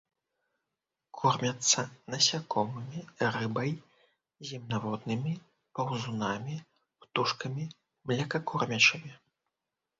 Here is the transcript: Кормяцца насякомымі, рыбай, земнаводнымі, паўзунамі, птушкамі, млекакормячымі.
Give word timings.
Кормяцца 1.17 1.79
насякомымі, 2.13 2.99
рыбай, 3.37 3.71
земнаводнымі, 4.53 5.33
паўзунамі, 5.79 6.55
птушкамі, 7.07 7.63
млекакормячымі. 8.11 9.11